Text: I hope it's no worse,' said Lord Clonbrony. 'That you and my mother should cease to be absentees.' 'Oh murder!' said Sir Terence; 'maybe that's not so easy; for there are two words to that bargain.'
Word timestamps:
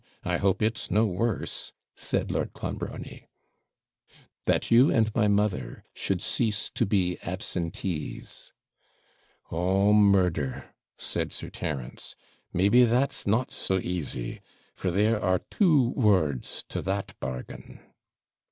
I 0.23 0.37
hope 0.37 0.63
it's 0.63 0.89
no 0.89 1.05
worse,' 1.05 1.73
said 1.95 2.31
Lord 2.31 2.53
Clonbrony. 2.53 3.27
'That 4.47 4.71
you 4.71 4.89
and 4.89 5.13
my 5.13 5.27
mother 5.27 5.83
should 5.93 6.23
cease 6.23 6.71
to 6.71 6.87
be 6.87 7.19
absentees.' 7.23 8.51
'Oh 9.51 9.93
murder!' 9.93 10.73
said 10.97 11.31
Sir 11.31 11.51
Terence; 11.51 12.15
'maybe 12.51 12.83
that's 12.83 13.27
not 13.27 13.51
so 13.51 13.77
easy; 13.77 14.41
for 14.73 14.89
there 14.89 15.21
are 15.23 15.41
two 15.51 15.89
words 15.89 16.65
to 16.69 16.81
that 16.81 17.13
bargain.' 17.19 17.79